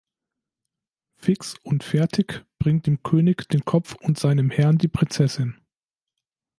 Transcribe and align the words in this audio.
Fix 1.15 1.57
und 1.61 1.83
Fertig 1.83 2.43
bringt 2.57 2.87
dem 2.87 3.03
König 3.03 3.47
den 3.49 3.63
Kopf 3.65 3.93
und 3.93 4.17
seinem 4.17 4.49
Herrn 4.49 4.79
die 4.79 4.87
Prinzessin. 4.87 5.61